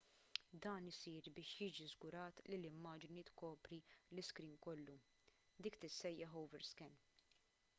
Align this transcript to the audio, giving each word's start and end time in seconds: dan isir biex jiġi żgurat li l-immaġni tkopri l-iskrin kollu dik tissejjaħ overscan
dan 0.65 0.85
isir 0.91 1.27
biex 1.35 1.49
jiġi 1.57 1.85
żgurat 1.91 2.39
li 2.49 2.57
l-immaġni 2.59 3.23
tkopri 3.29 3.79
l-iskrin 4.13 4.57
kollu 4.67 4.97
dik 5.67 5.77
tissejjaħ 5.85 6.41
overscan 6.43 6.97